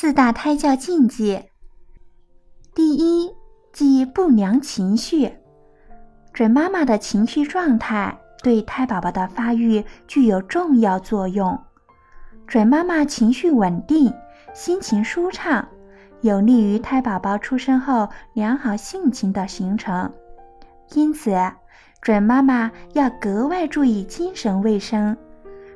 [0.00, 1.42] 四大胎教禁忌：
[2.74, 3.34] 第一，
[3.70, 5.30] 忌不良情绪。
[6.32, 11.60] 准妈妈的情绪状态对胎宝宝的发育具有重要作用。
[12.46, 14.10] 准妈妈情绪稳定，
[14.54, 15.68] 心情舒畅，
[16.22, 20.10] 有利于胎宝宝出生后良好性情的形成。
[20.94, 21.36] 因此，
[22.00, 25.14] 准妈妈要格外注意精神卫生，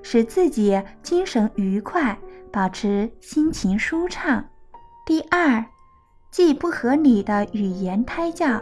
[0.04, 2.16] 使自己精神愉快，
[2.52, 4.44] 保持心情舒畅。
[5.06, 5.64] 第二，
[6.30, 8.60] 忌不合理的语言胎教。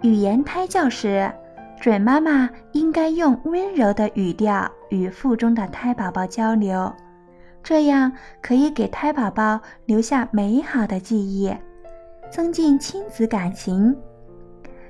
[0.00, 1.30] 语言胎教时，
[1.80, 6.94] 准妈妈应该用温柔的语调与腹中的胎宝宝交流，
[7.64, 11.52] 这样可以给胎宝宝留下美好的记忆，
[12.30, 13.94] 增进亲子感情。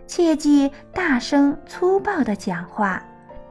[0.06, 3.02] 切忌大声粗暴的讲话，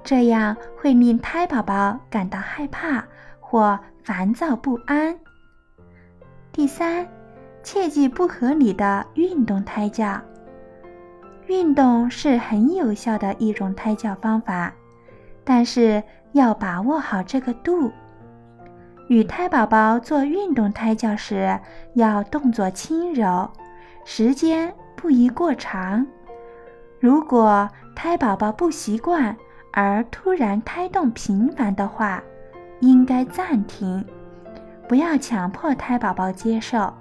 [0.08, 3.04] 这样会令胎宝宝感到害怕
[3.42, 5.14] 或烦躁不安。
[6.50, 7.06] 第三，
[7.62, 10.18] 切忌不合理的运动胎教。
[11.48, 14.72] 运动是很有效的一种胎教方法，
[15.44, 16.02] 但是
[16.32, 17.92] 要把握好这个度。
[19.10, 21.60] 与胎宝宝做运动胎教时，
[21.96, 23.52] 要动作轻柔，
[24.06, 26.08] 时间不宜过长。
[26.98, 29.36] 如果胎宝宝不习惯
[29.80, 32.24] 而突然胎动频繁的话，
[32.80, 34.04] 应该暂停，
[34.88, 36.92] 不要强迫胎宝宝接受。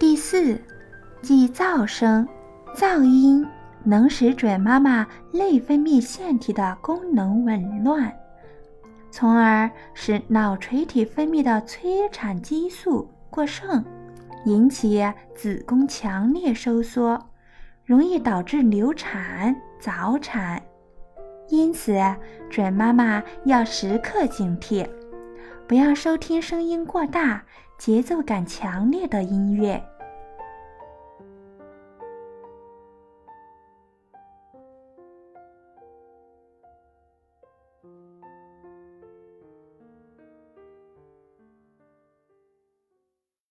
[0.00, 0.60] 第四，
[1.22, 2.26] 忌噪声，
[2.74, 3.46] 噪音
[3.84, 8.12] 能使准妈妈内分泌腺体的功能紊乱，
[9.12, 13.84] 从而使脑垂体分泌的催产激素过剩，
[14.44, 17.27] 引起子宫强烈收缩。
[17.88, 20.62] 容易导致流产、早产，
[21.48, 21.98] 因此
[22.50, 24.86] 准妈妈要时刻警惕，
[25.66, 27.42] 不要收听声音过大、
[27.78, 29.82] 节奏感强烈的音乐。